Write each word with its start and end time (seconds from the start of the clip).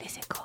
Les 0.00 0.18
échos. 0.18 0.37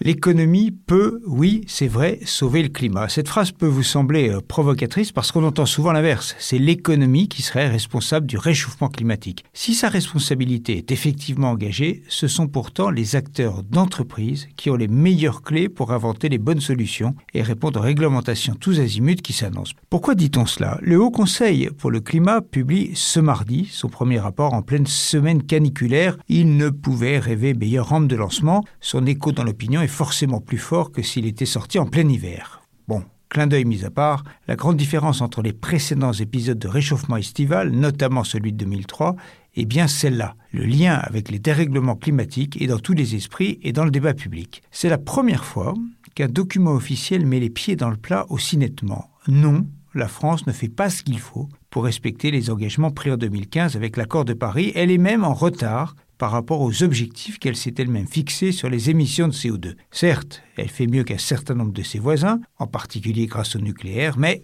L'économie 0.00 0.70
peut, 0.70 1.20
oui, 1.26 1.62
c'est 1.66 1.88
vrai, 1.88 2.20
sauver 2.24 2.62
le 2.62 2.68
climat. 2.68 3.08
Cette 3.08 3.28
phrase 3.28 3.50
peut 3.50 3.66
vous 3.66 3.82
sembler 3.82 4.28
euh, 4.28 4.40
provocatrice 4.40 5.10
parce 5.10 5.32
qu'on 5.32 5.42
entend 5.42 5.66
souvent 5.66 5.90
l'inverse. 5.90 6.36
C'est 6.38 6.58
l'économie 6.58 7.28
qui 7.28 7.42
serait 7.42 7.68
responsable 7.68 8.26
du 8.26 8.38
réchauffement 8.38 8.88
climatique. 8.88 9.44
Si 9.52 9.74
sa 9.74 9.88
responsabilité 9.88 10.78
est 10.78 10.92
effectivement 10.92 11.50
engagée, 11.50 12.02
ce 12.08 12.28
sont 12.28 12.46
pourtant 12.46 12.90
les 12.90 13.16
acteurs 13.16 13.64
d'entreprise 13.64 14.46
qui 14.56 14.70
ont 14.70 14.76
les 14.76 14.86
meilleures 14.86 15.42
clés 15.42 15.68
pour 15.68 15.90
inventer 15.92 16.28
les 16.28 16.38
bonnes 16.38 16.60
solutions 16.60 17.16
et 17.34 17.42
répondre 17.42 17.80
aux 17.80 17.82
réglementations 17.82 18.54
tous 18.54 18.78
azimuts 18.78 19.16
qui 19.16 19.32
s'annoncent. 19.32 19.74
Pourquoi 19.90 20.14
dit-on 20.14 20.46
cela? 20.46 20.78
Le 20.80 21.00
Haut 21.00 21.10
Conseil 21.10 21.70
pour 21.76 21.90
le 21.90 22.00
climat 22.00 22.40
publie 22.40 22.92
ce 22.94 23.18
mardi 23.18 23.68
son 23.72 23.88
premier 23.88 24.20
rapport 24.20 24.54
en 24.54 24.62
pleine 24.62 24.86
semaine 24.86 25.42
caniculaire. 25.42 26.18
Il 26.28 26.56
ne 26.56 26.70
pouvait 26.70 27.18
rêver 27.18 27.54
meilleure 27.54 27.88
rampe 27.88 28.06
de 28.06 28.16
lancement. 28.16 28.64
Son 28.80 29.04
écho 29.04 29.32
dans 29.32 29.44
l'opinion 29.44 29.87
forcément 29.88 30.40
plus 30.40 30.58
fort 30.58 30.92
que 30.92 31.02
s'il 31.02 31.26
était 31.26 31.46
sorti 31.46 31.78
en 31.78 31.86
plein 31.86 32.08
hiver. 32.08 32.62
Bon, 32.86 33.02
clin 33.28 33.46
d'œil 33.46 33.64
mis 33.64 33.84
à 33.84 33.90
part, 33.90 34.24
la 34.46 34.56
grande 34.56 34.76
différence 34.76 35.20
entre 35.20 35.42
les 35.42 35.52
précédents 35.52 36.12
épisodes 36.12 36.58
de 36.58 36.68
réchauffement 36.68 37.16
estival, 37.16 37.70
notamment 37.70 38.24
celui 38.24 38.52
de 38.52 38.58
2003, 38.58 39.16
est 39.56 39.64
bien 39.64 39.88
celle-là. 39.88 40.36
Le 40.52 40.64
lien 40.64 40.94
avec 40.94 41.30
les 41.30 41.38
dérèglements 41.38 41.96
climatiques 41.96 42.60
est 42.60 42.66
dans 42.66 42.78
tous 42.78 42.94
les 42.94 43.14
esprits 43.14 43.58
et 43.62 43.72
dans 43.72 43.84
le 43.84 43.90
débat 43.90 44.14
public. 44.14 44.62
C'est 44.70 44.88
la 44.88 44.98
première 44.98 45.44
fois 45.44 45.74
qu'un 46.14 46.28
document 46.28 46.72
officiel 46.72 47.26
met 47.26 47.40
les 47.40 47.50
pieds 47.50 47.76
dans 47.76 47.90
le 47.90 47.96
plat 47.96 48.26
aussi 48.28 48.56
nettement. 48.56 49.10
Non, 49.26 49.66
la 49.94 50.08
France 50.08 50.46
ne 50.46 50.52
fait 50.52 50.68
pas 50.68 50.90
ce 50.90 51.02
qu'il 51.02 51.18
faut 51.18 51.48
pour 51.70 51.84
respecter 51.84 52.30
les 52.30 52.50
engagements 52.50 52.90
pris 52.90 53.10
en 53.10 53.16
2015 53.16 53.76
avec 53.76 53.96
l'accord 53.96 54.24
de 54.24 54.34
Paris. 54.34 54.72
Elle 54.74 54.90
est 54.90 54.98
même 54.98 55.24
en 55.24 55.34
retard 55.34 55.94
par 56.18 56.32
rapport 56.32 56.60
aux 56.60 56.82
objectifs 56.82 57.38
qu'elle 57.38 57.56
s'est 57.56 57.74
elle-même 57.78 58.08
fixés 58.08 58.52
sur 58.52 58.68
les 58.68 58.90
émissions 58.90 59.28
de 59.28 59.32
CO2. 59.32 59.76
Certes, 59.90 60.42
elle 60.56 60.68
fait 60.68 60.86
mieux 60.86 61.04
qu'un 61.04 61.18
certain 61.18 61.54
nombre 61.54 61.72
de 61.72 61.82
ses 61.82 62.00
voisins, 62.00 62.40
en 62.58 62.66
particulier 62.66 63.26
grâce 63.26 63.56
au 63.56 63.60
nucléaire, 63.60 64.18
mais, 64.18 64.42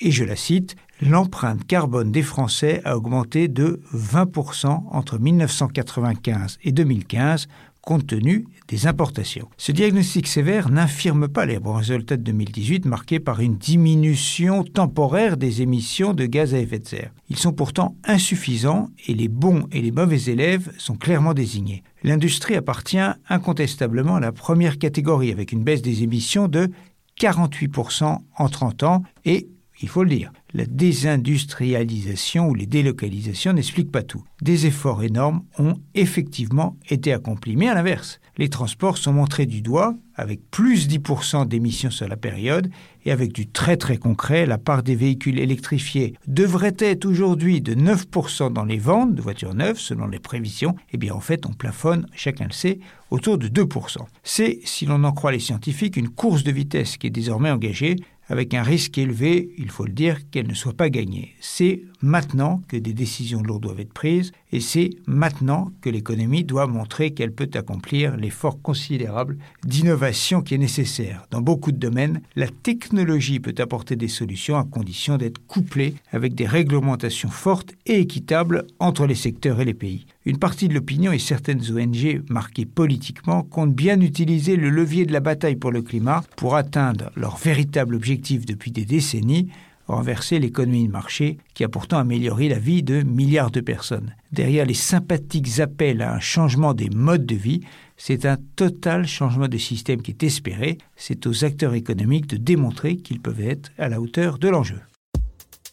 et 0.00 0.10
je 0.10 0.24
la 0.24 0.36
cite, 0.36 0.74
l'empreinte 1.00 1.64
carbone 1.66 2.10
des 2.10 2.22
Français 2.22 2.82
a 2.84 2.96
augmenté 2.96 3.46
de 3.46 3.80
20% 3.94 4.82
entre 4.90 5.18
1995 5.18 6.58
et 6.64 6.72
2015 6.72 7.46
compte 7.84 8.06
tenu 8.06 8.46
des 8.68 8.86
importations. 8.86 9.48
Ce 9.58 9.72
diagnostic 9.72 10.26
sévère 10.26 10.70
n'infirme 10.70 11.28
pas 11.28 11.46
les 11.46 11.58
bons 11.58 11.74
résultats 11.74 12.16
de 12.16 12.22
2018 12.22 12.86
marqués 12.86 13.20
par 13.20 13.40
une 13.40 13.56
diminution 13.56 14.64
temporaire 14.64 15.36
des 15.36 15.62
émissions 15.62 16.14
de 16.14 16.26
gaz 16.26 16.54
à 16.54 16.58
effet 16.58 16.78
de 16.78 16.86
serre. 16.86 17.12
Ils 17.28 17.38
sont 17.38 17.52
pourtant 17.52 17.96
insuffisants 18.04 18.88
et 19.06 19.14
les 19.14 19.28
bons 19.28 19.66
et 19.70 19.82
les 19.82 19.92
mauvais 19.92 20.22
élèves 20.22 20.72
sont 20.78 20.96
clairement 20.96 21.34
désignés. 21.34 21.82
L'industrie 22.02 22.56
appartient 22.56 22.98
incontestablement 23.28 24.16
à 24.16 24.20
la 24.20 24.32
première 24.32 24.78
catégorie 24.78 25.32
avec 25.32 25.52
une 25.52 25.64
baisse 25.64 25.82
des 25.82 26.02
émissions 26.02 26.48
de 26.48 26.70
48% 27.20 28.18
en 28.36 28.48
30 28.48 28.82
ans 28.82 29.02
et 29.24 29.48
il 29.80 29.88
faut 29.88 30.04
le 30.04 30.10
dire, 30.10 30.32
la 30.52 30.66
désindustrialisation 30.66 32.48
ou 32.48 32.54
les 32.54 32.66
délocalisations 32.66 33.52
n'expliquent 33.52 33.90
pas 33.90 34.02
tout. 34.02 34.24
Des 34.40 34.66
efforts 34.66 35.02
énormes 35.02 35.42
ont 35.58 35.74
effectivement 35.94 36.76
été 36.88 37.12
accomplis. 37.12 37.56
Mais 37.56 37.68
à 37.68 37.74
l'inverse, 37.74 38.20
les 38.36 38.48
transports 38.48 38.98
sont 38.98 39.12
montrés 39.12 39.46
du 39.46 39.62
doigt, 39.62 39.94
avec 40.16 40.48
plus 40.50 40.88
10% 40.88 41.46
d'émissions 41.46 41.90
sur 41.90 42.08
la 42.08 42.16
période, 42.16 42.70
et 43.04 43.12
avec 43.12 43.32
du 43.32 43.48
très 43.48 43.76
très 43.76 43.96
concret, 43.96 44.46
la 44.46 44.58
part 44.58 44.82
des 44.82 44.94
véhicules 44.94 45.38
électrifiés 45.38 46.14
devrait 46.26 46.76
être 46.78 47.04
aujourd'hui 47.04 47.60
de 47.60 47.74
9% 47.74 48.52
dans 48.52 48.64
les 48.64 48.78
ventes 48.78 49.14
de 49.14 49.22
voitures 49.22 49.54
neuves, 49.54 49.78
selon 49.78 50.06
les 50.06 50.18
prévisions. 50.18 50.74
Eh 50.92 50.96
bien 50.96 51.14
en 51.14 51.20
fait, 51.20 51.46
on 51.46 51.52
plafonne, 51.52 52.06
chacun 52.14 52.46
le 52.46 52.52
sait, 52.52 52.78
autour 53.10 53.38
de 53.38 53.48
2%. 53.48 53.98
C'est, 54.22 54.60
si 54.64 54.86
l'on 54.86 55.04
en 55.04 55.12
croit 55.12 55.32
les 55.32 55.38
scientifiques, 55.38 55.96
une 55.96 56.08
course 56.08 56.42
de 56.42 56.52
vitesse 56.52 56.96
qui 56.96 57.08
est 57.08 57.10
désormais 57.10 57.50
engagée, 57.50 57.96
avec 58.28 58.54
un 58.54 58.62
risque 58.62 58.98
élevé, 58.98 59.50
il 59.58 59.70
faut 59.70 59.84
le 59.84 59.92
dire, 59.92 60.18
qu'elle 60.30 60.48
ne 60.48 60.54
soit 60.54 60.72
pas 60.72 60.90
gagnée. 60.90 61.34
C'est 61.40 61.82
maintenant 62.00 62.62
que 62.68 62.76
des 62.76 62.92
décisions 62.92 63.42
lourdes 63.42 63.62
doivent 63.62 63.80
être 63.80 63.92
prises 63.92 64.32
et 64.52 64.60
c'est 64.60 64.90
maintenant 65.06 65.72
que 65.80 65.90
l'économie 65.90 66.44
doit 66.44 66.66
montrer 66.66 67.12
qu'elle 67.12 67.32
peut 67.32 67.50
accomplir 67.54 68.16
l'effort 68.16 68.60
considérable 68.62 69.38
d'innovation 69.64 70.42
qui 70.42 70.54
est 70.54 70.58
nécessaire. 70.58 71.26
Dans 71.30 71.40
beaucoup 71.40 71.72
de 71.72 71.78
domaines, 71.78 72.22
la 72.36 72.48
technologie 72.48 73.40
peut 73.40 73.54
apporter 73.58 73.96
des 73.96 74.08
solutions 74.08 74.56
à 74.56 74.64
condition 74.64 75.16
d'être 75.16 75.44
couplée 75.46 75.94
avec 76.12 76.34
des 76.34 76.46
réglementations 76.46 77.30
fortes 77.30 77.74
et 77.86 78.00
équitables 78.00 78.66
entre 78.78 79.06
les 79.06 79.14
secteurs 79.14 79.60
et 79.60 79.64
les 79.64 79.74
pays. 79.74 80.06
Une 80.26 80.38
partie 80.38 80.68
de 80.68 80.74
l'opinion 80.74 81.12
et 81.12 81.18
certaines 81.18 81.60
ONG 81.70 82.22
marquées 82.30 82.64
politiquement 82.64 83.42
comptent 83.42 83.74
bien 83.74 84.00
utiliser 84.00 84.56
le 84.56 84.70
levier 84.70 85.04
de 85.04 85.12
la 85.12 85.20
bataille 85.20 85.56
pour 85.56 85.70
le 85.70 85.82
climat 85.82 86.24
pour 86.36 86.56
atteindre 86.56 87.10
leur 87.14 87.36
véritable 87.36 87.94
objectif 87.94 88.46
depuis 88.46 88.70
des 88.70 88.86
décennies, 88.86 89.50
renverser 89.86 90.38
l'économie 90.38 90.86
de 90.86 90.92
marché 90.92 91.36
qui 91.52 91.62
a 91.62 91.68
pourtant 91.68 91.98
amélioré 91.98 92.48
la 92.48 92.58
vie 92.58 92.82
de 92.82 93.02
milliards 93.02 93.50
de 93.50 93.60
personnes. 93.60 94.14
Derrière 94.32 94.64
les 94.64 94.72
sympathiques 94.72 95.60
appels 95.60 96.00
à 96.00 96.14
un 96.14 96.20
changement 96.20 96.72
des 96.72 96.88
modes 96.88 97.26
de 97.26 97.34
vie, 97.34 97.60
c'est 97.98 98.24
un 98.24 98.38
total 98.56 99.06
changement 99.06 99.48
de 99.48 99.58
système 99.58 100.00
qui 100.00 100.12
est 100.12 100.22
espéré. 100.22 100.78
C'est 100.96 101.26
aux 101.26 101.44
acteurs 101.44 101.74
économiques 101.74 102.28
de 102.28 102.38
démontrer 102.38 102.96
qu'ils 102.96 103.20
peuvent 103.20 103.42
être 103.42 103.72
à 103.76 103.90
la 103.90 104.00
hauteur 104.00 104.38
de 104.38 104.48
l'enjeu. 104.48 104.80